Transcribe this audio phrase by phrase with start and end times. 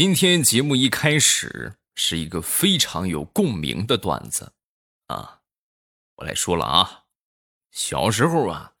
[0.00, 4.54] 今天节目一开始是一个非常有共鸣的段子，
[5.08, 5.40] 啊，
[6.16, 7.04] 我来说了啊。
[7.70, 8.72] 小时候啊，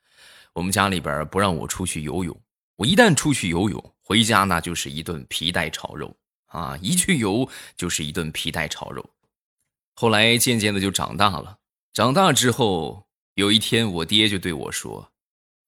[0.54, 2.40] 我们家里边不让我出去游泳，
[2.76, 7.46] 我一旦出去游泳，回家那就是一顿皮带炒肉啊，一去游
[7.76, 9.10] 就是一顿皮带炒肉。
[9.92, 11.58] 后来渐渐的就长大了，
[11.92, 15.12] 长大之后，有一天我爹就对我说：“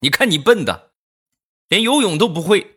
[0.01, 0.93] 你看你笨的，
[1.67, 2.71] 连游泳都不会。”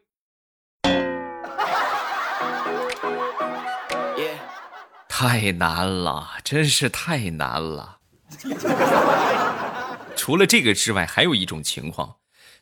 [5.19, 8.01] 太难了，真是太难了。
[10.15, 12.17] 除了这个之外，还有一种情况，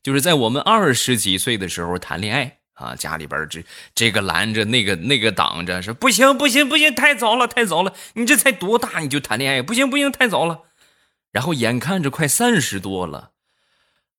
[0.04, 10.60] 就是在我们二十几岁的时候谈恋爱啊，家里边这这个拦着，那个那个挡着，说不行不行不行，太早了太早了，你这才多大你就谈恋爱，不行不行，太早了。
[11.32, 13.30] 然后眼看着快三十多了，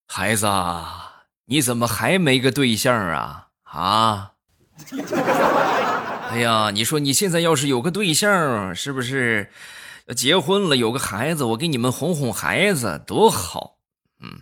[0.07, 0.45] 孩子，
[1.45, 3.47] 你怎么还没个对象啊？
[3.63, 4.33] 啊？
[6.29, 9.49] 哎呀，你说你现在要是有个对象，是不是
[10.15, 13.77] 结婚了有个孩子，我给你们哄哄孩子多好？
[14.21, 14.41] 嗯，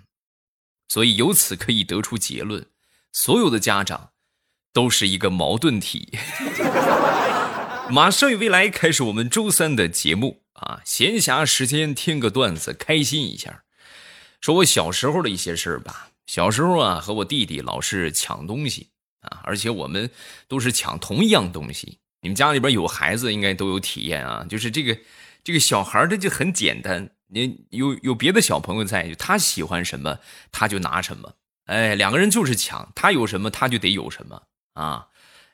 [0.87, 2.65] 所以由此可以得出结论：
[3.11, 4.09] 所有的家长
[4.71, 6.17] 都是一个矛盾体。
[7.91, 13.63] 马上与未来开始我们周三的节目啊，闲暇时间听个段子，开心一下。
[14.41, 16.09] 说我小时候的一些事儿吧。
[16.25, 18.89] 小时候啊，和我弟弟老是抢东西。
[19.23, 19.41] 啊！
[19.43, 20.09] 而且我们
[20.47, 21.99] 都是抢同一样东西。
[22.21, 24.45] 你们家里边有孩子，应该都有体验啊。
[24.47, 24.97] 就是这个，
[25.43, 27.09] 这个小孩他就很简单。
[27.27, 30.19] 你有有别的小朋友在，他喜欢什么，
[30.51, 31.33] 他就拿什么。
[31.65, 35.07] 哎，两个人就是抢，他有什么他就得有什么啊。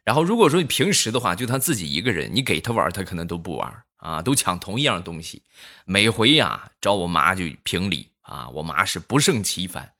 [0.03, 5.41] 然后如果说你平时的话，就他自己一个人，你给他玩，他可能都不玩啊，都抢同一样东西。
[5.85, 9.93] 每回呀，找我妈就评理啊，我妈是不胜其烦。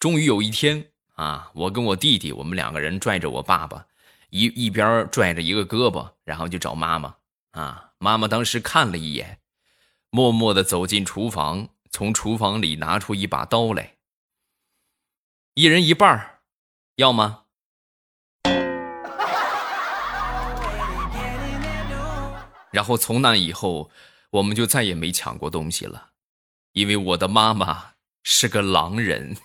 [0.00, 0.86] 终于有一天。
[1.18, 1.50] 啊！
[1.52, 3.84] 我跟我弟弟，我们两个人拽着我爸爸，
[4.30, 7.16] 一一边拽着一个胳膊，然后就找妈妈。
[7.50, 7.90] 啊！
[7.98, 9.40] 妈妈当时看了一眼，
[10.10, 13.94] 默默的走进厨房，从厨房里拿出一把刀来。
[15.54, 16.38] 一人一半
[16.94, 17.42] 要吗？
[22.70, 23.90] 然后从那以后，
[24.30, 26.10] 我们就再也没抢过东西了，
[26.74, 29.36] 因为我的妈妈是个狼人。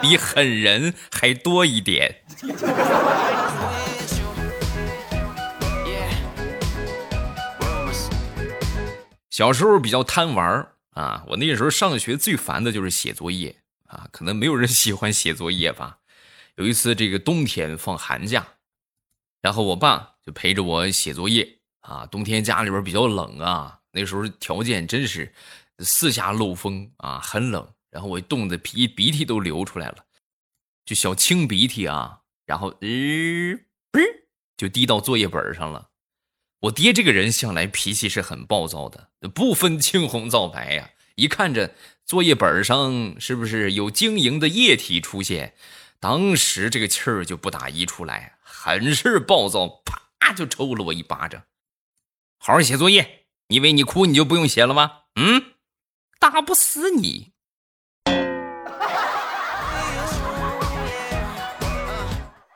[0.00, 2.22] 比狠人还多一点。
[9.30, 13.54] 小时候比较贪玩啊，我那时候上学最烦的就是写作业
[13.86, 15.98] 啊，可能没有人喜欢写作业吧。
[16.56, 18.44] 有一次这个冬天放寒假，
[19.40, 22.04] 然后我爸就陪着我写作业啊。
[22.06, 25.32] 冬天家里边比较冷啊，那时候条件真是
[25.78, 27.64] 四下漏风啊，很冷。
[27.90, 30.04] 然后我冻得鼻鼻涕都流出来了，
[30.84, 35.90] 就小清鼻涕啊，然后嗯，不是就滴到作业本上了。
[36.60, 40.90] 我爹这个人向来脾气是很暴躁的，不分青红皂白呀。
[41.14, 45.54] 一看着作业本上是不是有晶莹的液体出现，
[45.98, 49.82] 当时这个气儿就不打一处来，很是暴躁，
[50.18, 51.44] 啪就抽了我一巴掌。
[52.38, 55.04] 好好写作业，你以为你哭你就不用写了吗？
[55.16, 55.54] 嗯，
[56.20, 57.32] 打不死你。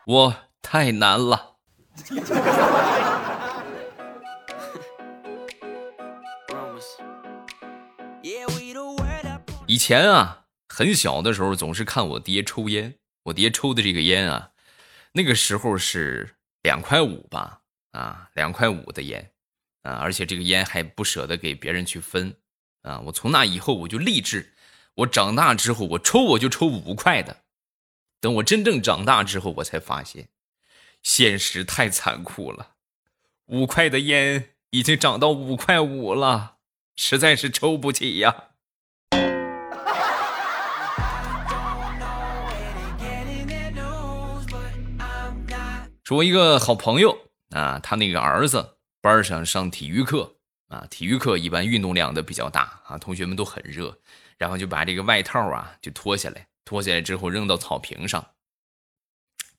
[0.05, 1.57] 我太难了。
[9.69, 12.95] 以前啊，很小的时候总是看我爹抽烟。
[13.25, 14.51] 我爹抽的这个烟啊，
[15.13, 17.61] 那个时候是两块五吧，
[17.93, 19.31] 啊，两块五的烟，
[19.83, 22.35] 啊，而且这个烟还不舍得给别人去分，
[22.83, 24.53] 啊，我从那以后我就立志，
[24.97, 27.42] 我长大之后我抽我就抽五块的。
[28.23, 30.29] 等我真正长大之后，我才发现，
[31.03, 32.75] 现实太残酷了。
[33.47, 36.59] 五块的烟已经涨到五块五了，
[36.95, 38.51] 实在是抽不起呀。
[46.05, 47.19] 说一个好朋友
[47.51, 50.37] 啊，他那个儿子班上上体育课
[50.69, 53.99] 啊，体育课一般运动量都比较大啊，同学们都很热，
[54.39, 56.47] 然后就把这个外套啊就脱下来。
[56.65, 58.33] 脱下来之后扔到草坪上，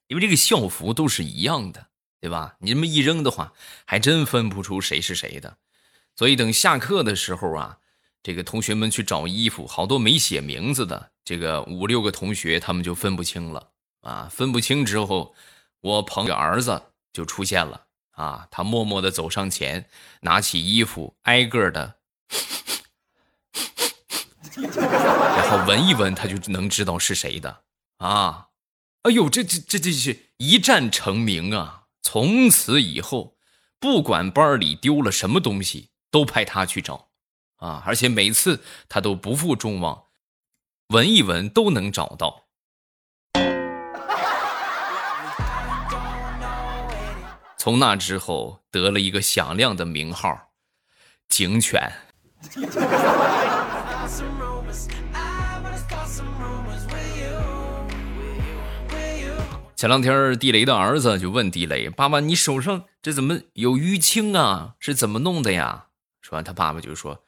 [0.08, 1.88] 因为这个校服都是一样的，
[2.20, 2.56] 对吧？
[2.60, 3.54] 你这么一扔的话，
[3.86, 5.58] 还真分不出谁是谁的。
[6.16, 7.80] 所以等下课的时候啊，
[8.22, 13.72] 这个同学们去找衣服，好多没写名字的，这个五六个同学他们就分不清了
[14.02, 14.30] 啊。
[14.32, 15.36] 分不清之后，
[15.82, 19.90] 我朋友儿子就出现了啊，他默默的走上前，
[20.22, 21.96] 拿起衣服，挨个的。
[24.62, 27.64] 然后闻一闻，他就能知道是谁的
[27.98, 28.50] 啊！
[29.04, 31.84] 哎呦，这这这这是一战成名啊！
[32.02, 33.38] 从此以后，
[33.80, 37.10] 不管班里丢了什么东西，都派他去找，
[37.58, 40.06] 啊，而且每次他都不负众望，
[40.90, 42.46] 闻一闻都能找到。
[47.58, 50.52] 从那之后，得了一个响亮的名号——
[51.30, 51.92] 警犬。
[59.84, 64.76] 前两天，地雷的儿子就问地雷：“爸爸，你手上这怎么有淤青啊？
[64.80, 65.88] 是怎么弄的呀？”
[66.24, 67.26] 说完，他爸爸就说：“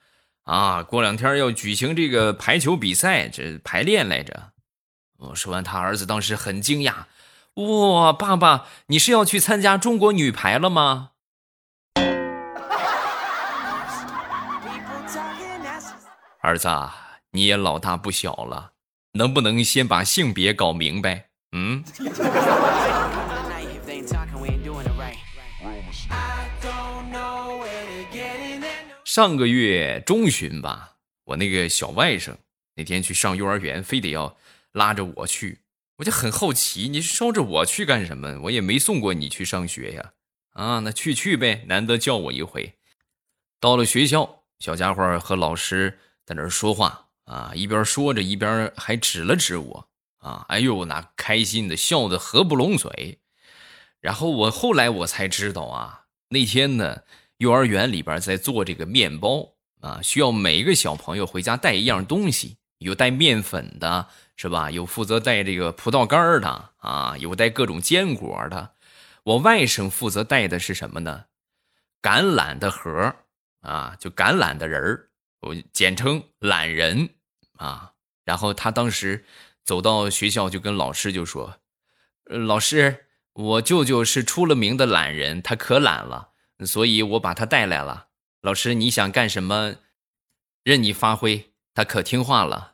[0.47, 4.53] 啊，过两天要举行这个排球比赛，这排练来着。”
[5.19, 6.93] 我说完，他儿子当时很惊讶
[7.61, 11.09] ：“哇，爸爸，你是要去参加中国女排了吗？”
[16.39, 16.69] 儿子，
[17.31, 18.71] 你也老大不小了，
[19.11, 21.25] 能不能先把性别搞明白？
[21.57, 21.81] 嗯。
[29.05, 32.35] 上个月中旬吧，我那个小外甥
[32.75, 34.35] 那天去上幼儿园，非得要
[34.73, 35.59] 拉着我去，
[35.99, 38.37] 我就很好奇，你捎着我去干什么？
[38.41, 40.11] 我也没送过你去上学呀。
[40.51, 42.73] 啊，那去去呗，难得叫我一回。
[43.61, 49.87] 到了学校，小家伙和老师在那说话啊，一边说着一边还指了指我。
[50.25, 53.19] 啊，哎呦，那开心的笑得合不拢嘴。
[54.01, 57.03] 然后我后来我才知道啊，那天呢，
[57.37, 64.71] 幼儿园里边在做这个面包啊，需要每一个小朋友回家带一样东西，有带面粉的，是吧？
[64.71, 68.71] 有负责带这个葡萄干的啊，有带各种坚果的。
[69.25, 71.25] 我外甥负责带的是什么呢？
[72.01, 73.15] 橄榄的盒
[73.61, 75.09] 啊，就橄榄的人儿，
[75.41, 77.09] 我简称懒人
[77.57, 77.91] 啊。
[78.23, 79.23] 然后他当时。
[79.65, 81.55] 走到学校就跟老师就说
[82.29, 86.29] ：“老师，我舅舅是出了名的懒人，他可懒了，
[86.63, 88.09] 所以我把他带来了。
[88.41, 89.77] 老师，你想干什么，
[90.63, 92.73] 任你发挥，他可听话了。”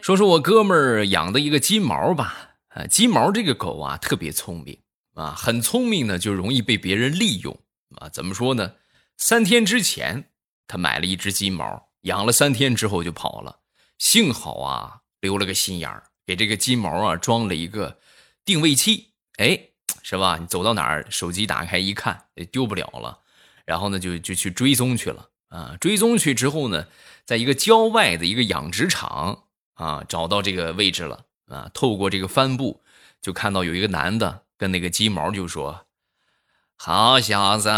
[0.00, 4.78] 说说我哥们儿养的一个金毛吧，啊，金毛这个狗啊特别聪明
[5.14, 7.56] 啊，很聪明呢，就容易被别人利用。
[7.98, 8.74] 啊，怎么说呢？
[9.16, 10.30] 三天之前，
[10.66, 13.60] 他买了一只金毛，养了三天之后就跑了。
[13.98, 17.98] 幸好啊，留了个心眼儿，给这个金毛啊装了一个
[18.44, 19.12] 定位器。
[19.36, 19.68] 哎，
[20.02, 20.36] 是吧？
[20.38, 23.20] 你走到哪儿，手机打开一看，丢不了了。
[23.64, 25.30] 然后呢，就就去追踪去了。
[25.48, 26.88] 啊，追踪去之后呢，
[27.24, 29.44] 在一个郊外的一个养殖场
[29.74, 31.24] 啊，找到这个位置了。
[31.46, 32.82] 啊，透过这个帆布，
[33.22, 35.86] 就看到有一个男的跟那个金毛就说。
[36.86, 37.72] 好小子，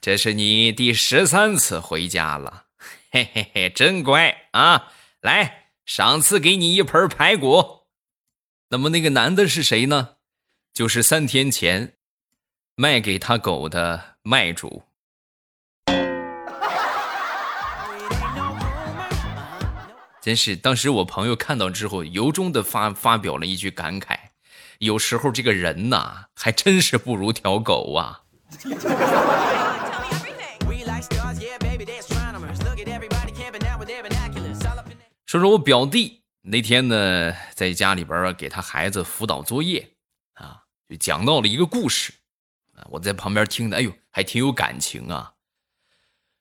[0.00, 2.66] 这是你第十三次回家了，
[3.10, 4.92] 嘿嘿嘿，真乖啊！
[5.20, 7.88] 来，赏赐给你一盆排骨。
[8.68, 10.10] 那么那个男的是谁呢？
[10.72, 11.94] 就是三天前
[12.76, 14.84] 卖给他狗的卖主。
[20.22, 24.29] 真是，当时我朋友看到之后，由衷的发发表了一句感慨。
[24.80, 28.22] 有时候这个人呐，还真是不如条狗啊。
[35.26, 39.86] 说说我表弟那天呢，在家里边啊，给他孩子辅导作业
[40.32, 42.14] 啊，就讲到了一个故事
[42.74, 45.34] 啊，我在旁边听的，哎呦，还挺有感情啊。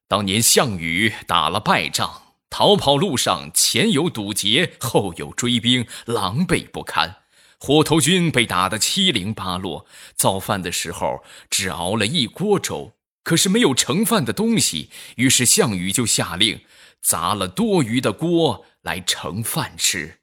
[0.08, 7.19] 当年项羽打了败仗，逃跑路上前有堵截，后有追兵，狼狈不堪。
[7.60, 9.86] 火头军被打得七零八落，
[10.16, 16.62] 造饭的时候只熬了一锅粥，可是没有盛饭的东西，于是项羽就下令
[17.02, 20.20] 砸了多余的锅来盛饭吃，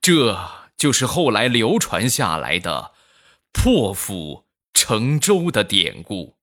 [0.00, 0.36] 这
[0.76, 2.92] 就是后来流传下来的
[3.52, 4.44] 破釜
[4.74, 6.34] 沉舟的典故。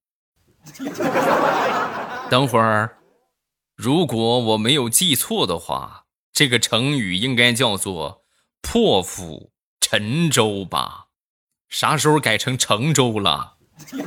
[2.31, 2.97] 等会儿，
[3.75, 8.23] 如果我没有记错的话，这个成语应该叫做
[8.61, 9.52] 破釜。
[9.93, 11.05] 沉舟吧，
[11.69, 13.57] 啥时候改成成舟了？
[13.91, 14.01] 你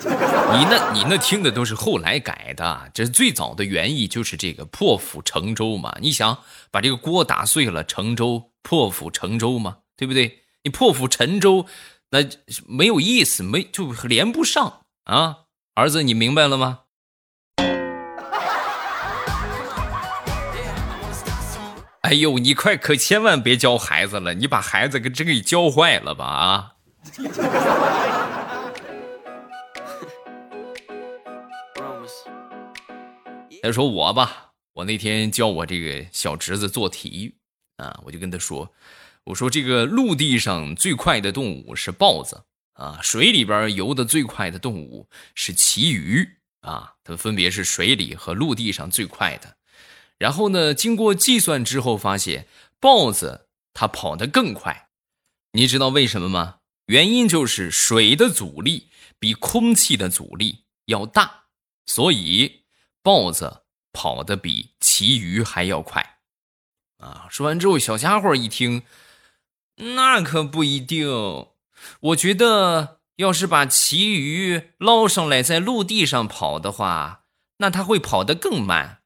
[0.68, 5.96] 那，你那听的都是后来改的，这最早的原意就是这个破釜沉舟嘛。
[6.00, 6.38] 你想
[6.72, 10.42] 把这个锅打碎了，沉舟破釜沉舟嘛，对不对？
[10.64, 11.66] 你破釜沉舟，
[12.10, 12.18] 那
[12.66, 15.42] 没有意思，没就连不上啊。
[15.74, 16.80] 儿子，你明白了吗？
[22.06, 26.74] 哎呦，你快可千万别教孩子了，你把孩子给这给教坏了吧啊！
[33.60, 37.34] 再说我吧，我那天教我这个小侄子做题
[37.78, 38.72] 啊，我就跟他说
[39.26, 42.44] ：“我说这个陆地上最快的动物是豹子
[42.74, 46.24] 啊，水里边游的最快的动物是旗鱼
[46.60, 49.56] 啊，它们分别是水里和陆地上最快的。
[50.18, 52.46] 然后呢，经过计算之后发现，
[52.80, 54.88] 豹子它跑得更快，
[55.52, 56.56] 你知道为什么吗？
[56.86, 61.44] 原因就是水的阻力比空气的阻力要大，
[61.84, 62.64] 所以
[63.02, 66.18] 豹子跑得比旗鱼还要快。”
[66.98, 67.26] 啊！
[67.28, 68.84] 说完之后，小家伙一听，
[69.76, 71.06] 那可不一定。
[72.00, 77.24] 我觉得，要是把旗鱼捞上来，在陆地上跑的话，
[77.58, 79.02] 那它会跑得更慢。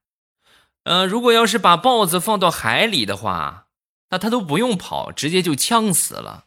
[0.84, 3.66] 呃，如果要是把豹子放到海里的话，
[4.10, 6.46] 那它都不用跑，直接就呛死了。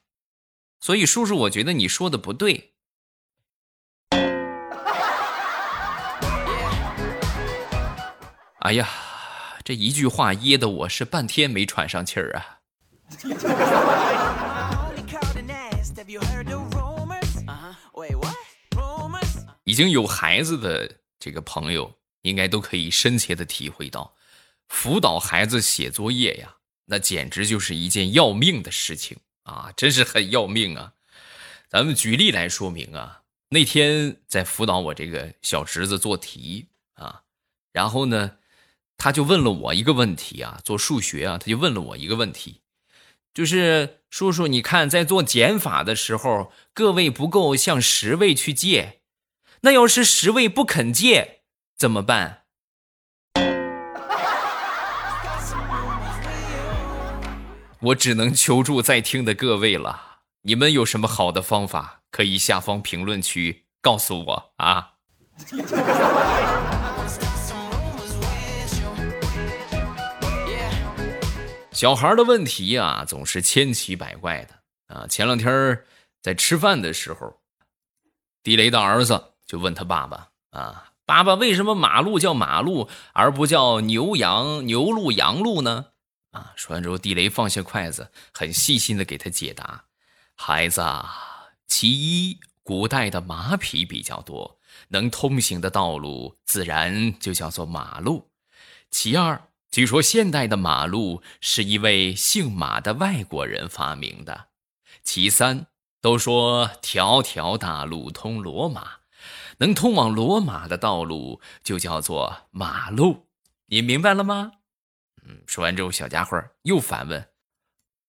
[0.80, 2.74] 所以，叔叔，我觉得你说的不对。
[8.60, 8.90] 哎呀！
[9.66, 12.60] 这一句话噎得我是半天没喘上气儿啊！
[19.64, 21.90] 已经有孩子的这个朋友，
[22.24, 24.14] 应该都可以深切的体会到，
[24.74, 29.72] 辅导孩子写作业呀，那简直就是一件要命的事情啊！
[29.78, 30.94] 真是很要命啊！
[31.70, 37.22] 咱们举例来说明啊，那天在辅导我这个小侄子做题啊，
[37.72, 38.38] 然后呢。
[38.96, 42.62] 他就问了我一个问题啊，做数学啊，他就问了我一个问题，
[43.34, 49.02] 就是叔叔，你看在做减法的时候，个位不够，向十位去借，
[49.62, 51.42] 那要是十位不肯借
[51.76, 52.43] 怎么办？
[57.84, 64.94] 我只能求助在听的各位了，你们有什么好的方法，可以下方评论区告诉我啊。
[71.74, 75.06] 小孩的问题啊，总是千奇百怪的啊。
[75.08, 75.84] 前两天
[76.22, 77.42] 在吃饭的时候，
[78.44, 85.88] 地雷的儿子就问他爸爸啊：“爸爸，为什么马路叫马路，而不叫牛羊牛路羊路呢？”
[86.34, 89.86] 啊，说完之后，地雷放下筷子，很细心的给他解答
[90.36, 90.84] ：“孩子，
[91.66, 94.60] 其一，古代的马匹比较多，
[94.90, 98.30] 能通行的道路自然就叫做马路；
[98.92, 104.50] 其二。”据说现代的马路是一位姓马的外国人发明的。
[105.04, 105.66] 其三，
[106.00, 109.00] 都说条条大路通罗马，
[109.58, 113.26] 能通往罗马的道路就叫做马路。
[113.66, 114.52] 你明白了吗？
[115.48, 117.28] 说完之后，小家伙又反问：“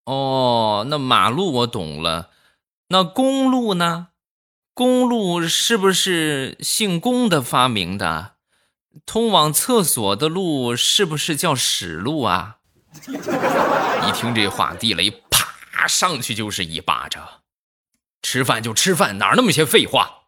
[0.06, 2.30] 哦，那马路我懂了，
[2.88, 4.08] 那公路呢？
[4.74, 8.32] 公路是不是姓公的发明的？”
[9.06, 12.58] 通往厕所的路是不是叫屎路啊？
[13.06, 17.42] 一听这话，地雷啪上去就是一巴掌。
[18.22, 20.23] 吃饭就吃饭，哪那么些废话？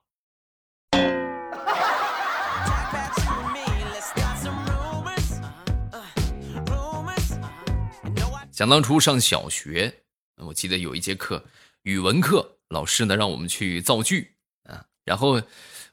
[8.57, 10.05] 想当初上小学，
[10.37, 11.45] 我记得有一节课，
[11.83, 15.43] 语文课，老师呢让我们去造句啊，然后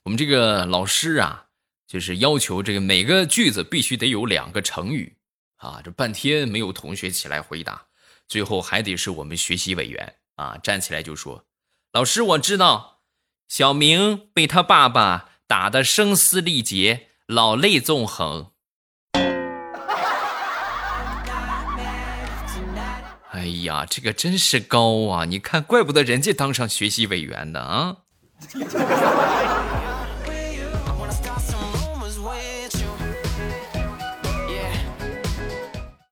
[0.03, 1.47] 我们这个老师啊。
[1.85, 5.15] 就是要求这个每个句子必须得有两个成语
[5.57, 5.79] 啊！
[5.83, 7.85] 这半天没有同学起来回答，
[8.27, 11.45] 最后还得是我们学习委员啊站起来就说
[11.93, 13.03] ：“老师，我知道，
[13.47, 18.52] 小明被他爸爸打得声嘶力竭，老泪纵横。”
[23.43, 25.25] 哎呀，这个真是高啊！
[25.25, 27.97] 你看，怪不得人家当上学习委员的啊！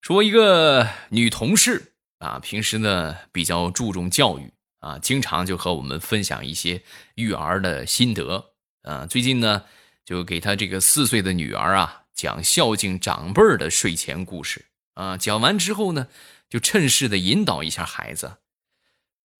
[0.01, 6.83] 说一个女同事啊，平时呢比较注重教育啊，经常就和我们分享一些
[7.15, 8.47] 育儿的心得
[8.83, 9.05] 啊。
[9.05, 9.63] 最近呢，
[10.03, 15.15] 就给她这个四岁的女儿啊讲孝敬长辈的睡前故事啊。
[15.15, 16.07] 讲完之后呢，
[16.51, 18.39] 就趁势的引导一下孩子：“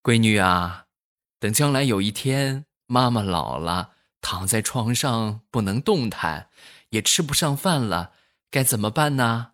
[0.02, 0.86] 闺女啊，
[1.40, 3.92] 等将来有一天妈妈老了，
[4.22, 6.50] 躺在床上不能动弹，
[6.92, 8.14] 也吃不上饭了，
[8.50, 9.52] 该怎么办呢？”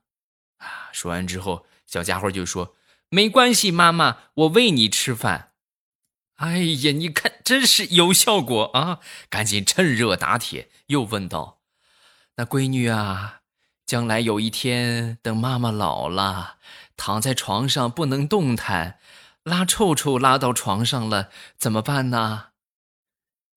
[0.59, 0.89] 啊！
[0.93, 2.75] 说完之后，小家伙就说
[3.09, 5.53] ：“没关系，妈妈，我喂你吃饭。”
[6.37, 8.99] 哎呀，你看，真是有效果啊！
[9.31, 11.63] 赶紧趁热打铁，又问道
[12.37, 13.41] ：“那闺女啊，
[13.87, 16.57] 将来有一天，等妈妈老了，
[16.97, 18.99] 躺在床上不能动弹，
[19.43, 22.47] 拉臭臭拉到床上了，怎么办呢？”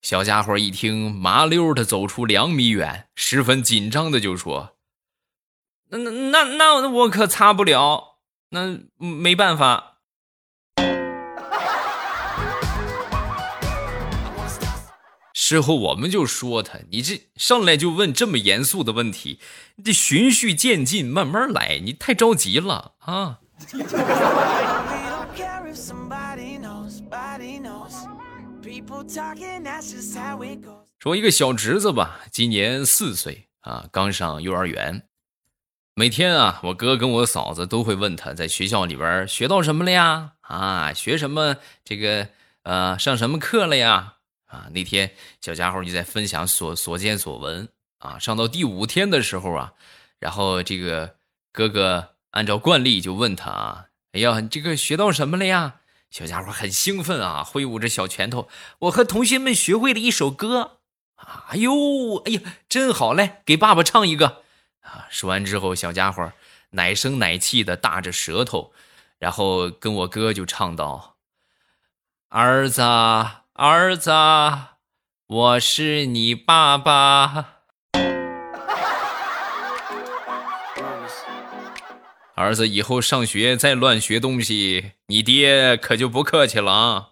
[0.01, 4.77] 小家伙一听，麻溜的走出两米远，十分紧张的就说。
[5.89, 8.19] 那那那那我可擦不了，
[8.51, 9.90] 那没办法。
[15.51, 19.37] 事后我们就说他，你这上来就问这么严肃的问题，
[19.75, 23.39] 你得循序渐进，慢慢来，你太着急了啊。
[30.97, 35.03] 说一个小侄子吧，今年四岁啊，刚上幼儿园。
[35.95, 40.31] 每天啊，我哥跟我嫂子都会问他在学校里边学到什么了呀？
[40.43, 41.57] 啊，学什么？
[41.83, 42.29] 这个
[42.63, 44.13] 呃，上什么课了呀？
[44.51, 47.67] 啊，那天小家伙就在分享所所见所闻
[47.99, 48.19] 啊。
[48.19, 49.73] 上到第五天的时候啊，
[50.19, 51.15] 然后这个
[51.51, 53.85] 哥哥按照惯例就问他啊。
[54.11, 55.75] 哎呀，这个学到什么了呀？
[56.09, 58.49] 小家伙很兴奋啊，挥舞着小拳头。
[58.79, 60.79] 我和同学们学会了一首歌
[61.15, 61.45] 啊！
[61.51, 63.37] 哎呦，哎呀，真好嘞！
[63.45, 64.43] 给爸爸唱一个
[64.81, 65.07] 啊！
[65.09, 66.33] 说完之后，小家伙
[66.71, 68.73] 奶声奶气的大着舌头，
[69.19, 71.15] 然后跟我哥就唱道
[72.27, 72.81] ：“儿子，
[73.53, 74.11] 儿子，
[75.27, 77.57] 我是你爸爸。”
[82.33, 87.09] 儿子以后上学再乱学东西，你爹可就不客气了啊！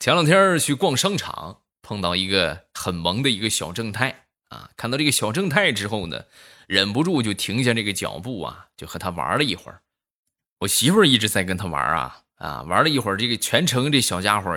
[0.00, 4.68] 前两天去逛商场，碰到一个很萌的一个小正太啊！
[4.76, 6.24] 看到这个小正太之后呢，
[6.68, 9.80] 忍不住就停下这个脚步啊，就和他玩了一会儿。
[10.60, 14.56] 我媳妇儿一直在跟他玩啊啊，玩了一会儿，这个全程这小家伙。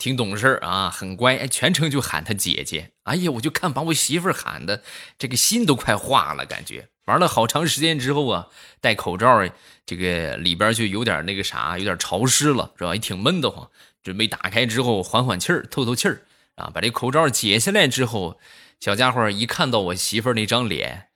[0.00, 2.92] 挺懂事啊，很乖，全程就喊他姐姐。
[3.02, 4.82] 哎呀，我就看把我媳妇儿喊的，
[5.18, 8.46] 这个心都快化了，感觉玩了好长时间之后啊，
[8.80, 9.46] 戴口罩，
[9.84, 12.94] 这个里边就有点那个啥，有点潮湿了，是吧？
[12.94, 13.68] 也挺闷得慌。
[14.02, 16.22] 准备打开之后缓缓气儿，透透气儿
[16.54, 16.70] 啊。
[16.72, 18.40] 把这口罩解下来之后，
[18.80, 21.08] 小家伙一看到我媳妇儿那张脸，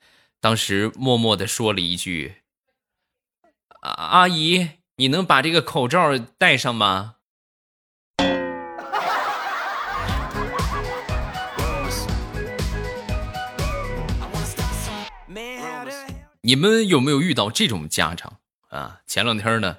[0.44, 2.42] 当时默默的说了一句
[3.80, 7.14] ：“阿姨，你能把这个口罩戴上吗？”
[16.42, 19.00] 你们有没有遇到这种家长啊？
[19.06, 19.78] 前两天呢，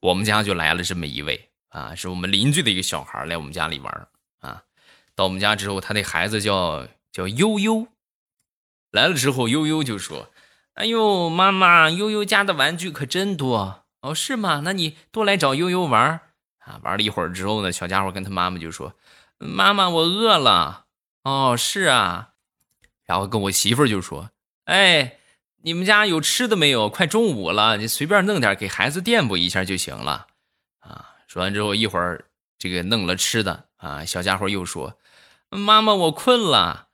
[0.00, 4.08] 我们家就来了这么一位啊，是我们邻居的一个小孩来我们家里玩
[4.40, 4.62] 啊。
[5.14, 7.88] 到我们家之后，他那孩子叫叫悠悠，
[8.96, 10.30] 来了之后，悠悠就说
[10.74, 14.62] ：“哎呦，妈妈，悠悠家的玩具可真多哦，是吗？
[14.64, 16.22] 那你多来找悠悠玩
[16.58, 18.94] 啊。”玩了一会儿之后呢，小家伙跟他妈妈就说
[19.38, 20.86] ：“妈妈，我饿了。”
[21.22, 22.30] 哦，是啊，
[23.04, 24.30] 然后跟我媳妇就说
[24.64, 25.18] ：“哎。”
[25.62, 26.88] 你们家有吃的没有？
[26.88, 30.28] 快中午了，你随便弄点给孩子垫补一下就行了，
[30.78, 31.16] 啊！
[31.26, 34.96] 说完之后，一会儿这个弄了吃的啊，小家伙又说
[35.50, 36.86] ：“妈妈，我困了，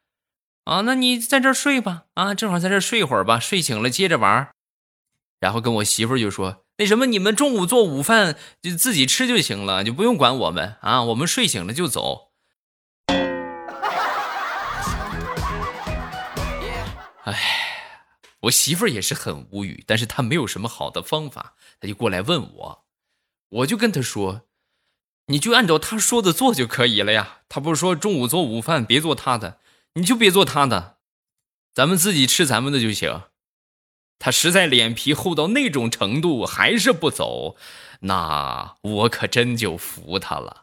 [0.64, 4.51] 啊，那你在这睡吧，啊，正好在这睡会儿吧，睡醒了接着玩。”
[5.40, 12.33] 然后跟我媳妇就说：“那什么，你们中午做午饭就自己吃就行了，就不用管我们啊，我们睡醒了就走。”
[17.25, 17.59] 哎。
[18.42, 22.85] 我媳妇也是很无语，但是她没有什么好的方法，她就过来问我，
[23.51, 24.42] 我就跟她说，
[25.27, 27.42] 你就按照她说的做就可以了呀。
[27.48, 29.61] 她不是说中午做午饭别做她的，
[29.95, 30.97] 你就别做他的，
[31.75, 33.25] 咱们自己吃咱们的就行。
[34.19, 37.57] 他实在脸皮厚到那种程度还是不走，
[38.01, 40.63] 那我可真就服他了。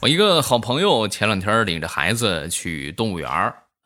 [0.00, 3.28] 我一个好朋友前两天领着孩子去动物园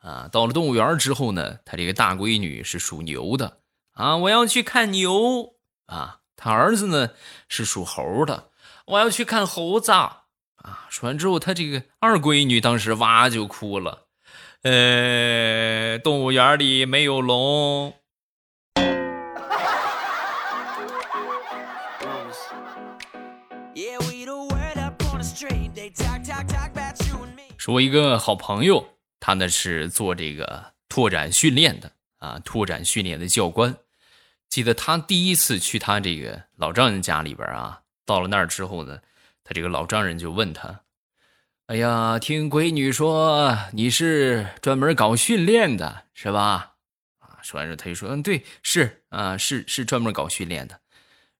[0.00, 3.60] 啊，到了动物园之后呢，他这个大闺女是属牛的
[3.94, 5.54] 啊，我要去看牛
[5.86, 6.20] 啊。
[6.36, 7.10] 他儿子呢
[7.48, 8.50] 是属猴的，
[8.86, 10.22] 我要去看猴子啊。
[10.88, 14.06] 说完之后，他这个二闺女当时哇就哭了，
[14.62, 17.94] 呃，动物园里没有龙。
[27.58, 28.86] 说一个好朋友，
[29.20, 33.74] 他呢是做这个拓展训练的啊，拓展训练的教官。
[34.54, 39.00] 记得他第一次去他这个老丈人家里边啊，到了那儿之后呢，
[39.42, 40.82] 他这个老丈人就问他
[41.66, 46.74] ：“哎呀，听闺女说你是专门搞训练的，是吧？”
[47.18, 50.78] 啊，说完之后他就说：“嗯，对，是啊，是是专门搞训练的。”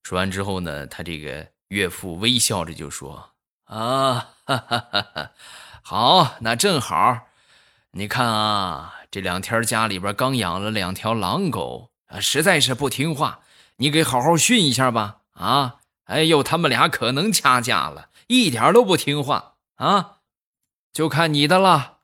[0.03, 3.31] 说完之后呢，他这个岳父微笑着就说
[3.71, 5.31] ：“啊，哈哈哈哈。”
[5.83, 7.29] 好，那正好，
[7.93, 13.41] 你看啊，这两天家里边刚养了两条狼狗实在是不听话，
[13.77, 15.19] 你给好好训一下吧。
[15.35, 15.77] 啊！
[16.05, 20.19] 哎呦，他们俩可能掐架了，一点都不听话啊！
[20.93, 21.99] 就看你的了。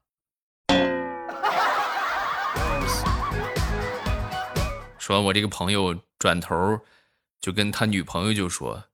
[4.98, 6.80] 说完，我这个朋友转头
[7.40, 8.86] 就跟他女朋友就说：“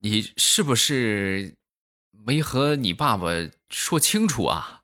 [0.00, 1.54] 你是不是
[2.10, 3.28] 没和你爸爸
[3.70, 4.80] 说清楚啊？”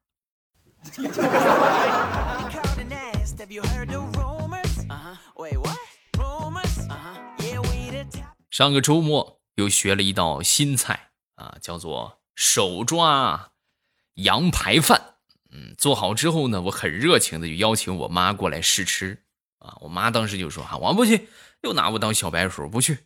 [8.58, 13.52] 上个周末又学了一道新菜啊，叫做手抓
[14.14, 15.14] 羊排饭。
[15.52, 19.22] 嗯，做好之后呢，我很热情的就邀请我妈过来试吃
[19.60, 19.76] 啊。
[19.80, 21.28] 我妈当时就说：“啊，我不去，
[21.62, 22.98] 又拿我当小白鼠，不去。”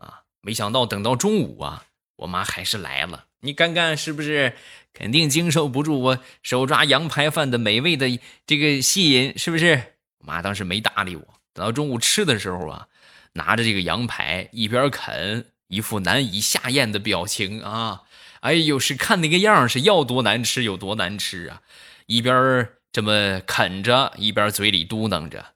[0.00, 1.84] 啊，没想到等到中午啊，
[2.16, 3.26] 我妈还是来了。
[3.40, 4.56] 你看看是不是？
[4.94, 9.98] 肯定经受不住我手抓羊排饭的美味的这个吸引，是不是？
[10.20, 11.34] 我妈当时没搭理我。
[11.52, 12.88] 等到中午吃的时候啊。
[13.36, 18.02] 拿着这个羊排一边啃，一副难以下咽的表情啊！
[18.40, 21.62] 哎呦，是看那个样是要多难吃有多难吃啊！
[22.06, 25.54] 一边这么啃着，一边嘴里嘟囔着：“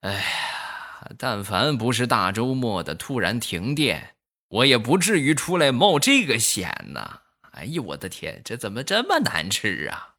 [0.00, 4.14] 哎呀，但凡不是大周末的突然停电，
[4.48, 7.20] 我也不至于出来冒这个险呐！”
[7.52, 10.13] 哎呦，我的天，这怎么这么难吃啊？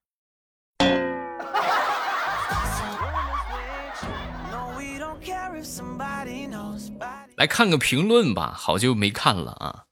[7.36, 9.84] 来看个评论吧，好久没看了啊。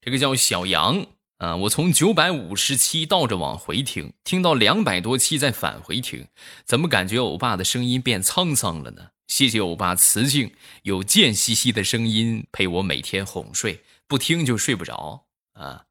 [0.00, 1.06] 这个叫小杨
[1.38, 6.28] 啊，我从九百五十期倒着往回听，听到两百多期再返回听，
[6.64, 9.08] 怎么感觉欧巴的声音变沧桑了呢？
[9.26, 10.52] 谢谢欧巴磁性
[10.84, 15.84] 有贱兮兮的声音陪我每天哄睡，不听就睡不着啊。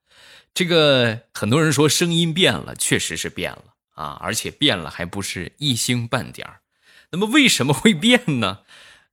[0.54, 6.62] 这个很多人说声音变了，确实是变了啊，而且变了还不是一星半点儿。
[7.12, 8.62] 那么为什么会变呢？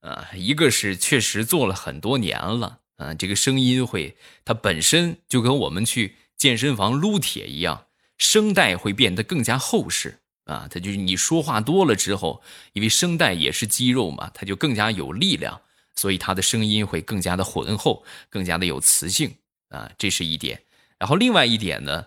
[0.02, 7.86] 啊，一个是确实做了很多年了，啊，这个声音会，它本身就跟我们去健身房撸铁一样，
[8.18, 10.66] 声带会变得更加厚实啊。
[10.68, 15.62] 它就是你说话多了之后，因为声带也是肌肉嘛，它就更加有力量，
[15.94, 19.36] 所以它的声音会更加的浑厚，更加的有磁性
[19.68, 20.62] 啊，这是一点。
[20.98, 22.06] 然后另外一点呢，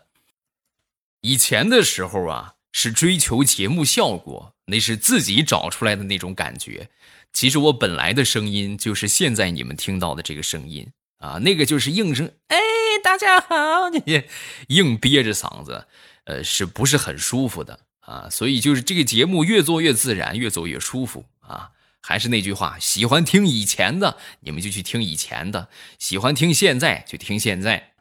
[1.21, 6.89] 以前的时候啊，是追求节目效果，那是自己找出来的那种感觉。
[7.35, 12.57] 其实我本来的声音就是现在你们听到的这个声音啊，那个就是硬声，哎，
[13.03, 14.23] 大家好，你
[14.69, 15.85] 硬憋着嗓子，
[16.23, 18.29] 呃，是不是很舒服的啊？
[18.31, 21.71] 所以就是这个节目越做越自然，越做越舒服啊。
[22.01, 25.67] 还是那句话，喜欢听以前的，你们就去听以前的；
[25.99, 27.91] 喜欢听现在，就听现在；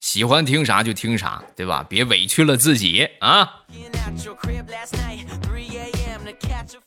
[0.00, 1.86] 喜欢听啥就听啥，对吧？
[1.88, 3.62] 别委屈了自己啊。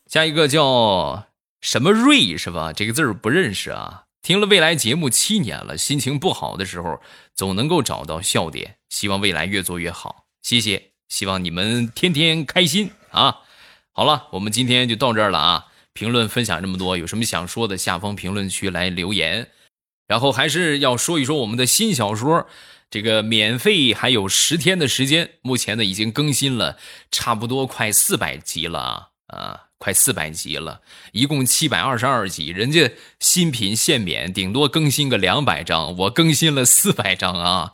[0.07, 1.28] 下一个叫。
[1.61, 2.71] 什么瑞是吧？
[2.73, 4.03] 这个字儿不认识啊。
[4.21, 7.01] 听了未来节目七年了，心情不好的时候
[7.33, 8.75] 总能够找到笑点。
[8.89, 10.91] 希望未来越做越好，谢谢。
[11.07, 13.39] 希望你们天天开心啊！
[13.93, 15.67] 好了，我们今天就到这儿了啊。
[15.93, 19.49] 评论分享这么多，有什么想说的，下方评论区来留言。
[20.07, 22.47] 然后还是要说一说我们的新小说，
[22.89, 26.77] 这个免费还有十天的时间，目前呢已经更新了
[27.09, 29.68] 差不多快四百集了啊啊。
[29.79, 30.81] 快四百集了，
[31.13, 37.73] 一共七百二十二集，人家新品限免，顶多更新个两百张，我更新了四百张啊！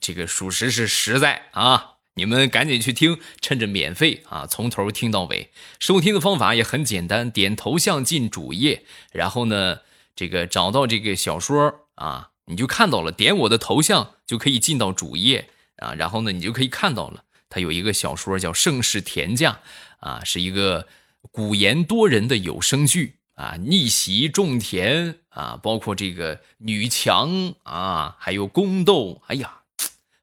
[0.00, 1.92] 这个属实是实在啊！
[2.14, 5.52] 你们赶紧去听，趁着免费啊，从头听到尾。
[5.78, 8.82] 收听的方法也很简单，点头像进主页，
[9.12, 9.78] 然后呢，
[10.16, 19.60] 这个找到这个小说啊，你就看到了，点我的头像就可以进到主页啊，然后呢，你就可以看到了，它有一个小说叫《盛世田价》
[20.04, 20.88] 啊，是一个。
[21.36, 29.60] 古言多人的有声剧啊，逆袭种田啊，包括这个女强啊，还有宫斗，哎呀，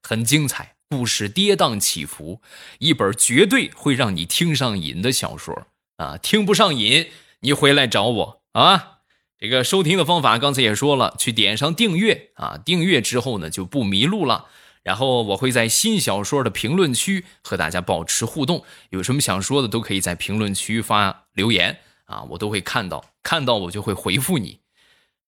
[0.02, 2.40] 很精彩，故事跌宕起伏，
[2.80, 6.18] 一本绝对会让你听上瘾的小说啊！
[6.18, 7.06] 听不上瘾，
[7.42, 8.98] 你回来找我啊！
[9.38, 14.46] 这个收听的方法刚才也说了，去点上订阅啊，订阅之后呢就不迷路了。
[14.84, 24.60] 然后我会在新小说的评论区和大家保持互动，有什么想说的都可以在评论区发留言啊，我都会看到，看到我就会回复你。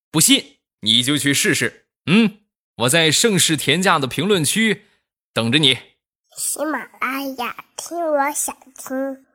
[0.09, 2.37] 不信你就去试试，嗯，
[2.77, 4.83] 我在盛世田价的评论区
[5.33, 5.77] 等着你。
[6.37, 9.26] 喜马拉雅听，我想听。